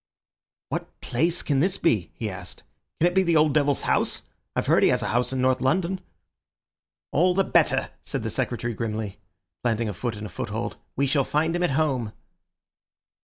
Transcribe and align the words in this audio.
"What 0.69 0.99
place 1.01 1.43
can 1.43 1.59
this 1.59 1.77
be?" 1.77 2.09
he 2.15 2.27
asked. 2.27 2.63
"Can 2.99 3.05
it 3.05 3.13
be 3.13 3.21
the 3.21 3.35
old 3.35 3.53
devil's 3.53 3.81
house? 3.81 4.23
I've 4.55 4.65
heard 4.65 4.81
he 4.81 4.89
has 4.89 5.03
a 5.03 5.09
house 5.09 5.31
in 5.31 5.39
North 5.41 5.61
London." 5.61 6.01
"All 7.11 7.35
the 7.35 7.43
better," 7.43 7.91
said 8.01 8.23
the 8.23 8.31
Secretary 8.31 8.73
grimly, 8.73 9.19
planting 9.63 9.89
a 9.89 9.93
foot 9.93 10.15
in 10.15 10.25
a 10.25 10.29
foothold, 10.29 10.77
"we 10.95 11.05
shall 11.05 11.23
find 11.23 11.55
him 11.55 11.61
at 11.61 11.69
home." 11.77 12.13